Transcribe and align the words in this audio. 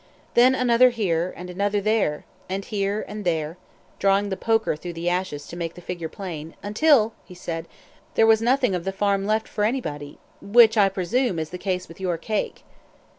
Then 0.33 0.55
another 0.55 0.89
here, 0.89 1.31
and 1.37 1.47
another 1.47 1.79
there! 1.79 2.25
and 2.49 2.65
here 2.65 3.05
and 3.07 3.23
there" 3.23 3.57
drawing 3.99 4.29
the 4.29 4.35
poker 4.35 4.75
through 4.75 4.93
the 4.93 5.09
ashes 5.11 5.45
to 5.45 5.55
make 5.55 5.75
the 5.75 5.79
figure 5.79 6.09
plain 6.09 6.55
"until," 6.63 7.13
he 7.23 7.35
said, 7.35 7.67
"there 8.15 8.25
was 8.25 8.41
nothing 8.41 8.73
of 8.73 8.83
the 8.83 8.91
farm 8.91 9.27
left 9.27 9.47
for 9.47 9.63
anybody 9.63 10.17
which, 10.41 10.75
I 10.75 10.89
presume 10.89 11.37
is 11.37 11.51
the 11.51 11.59
case 11.59 11.87
with 11.87 11.99
your 12.01 12.17
cake!" 12.17 12.63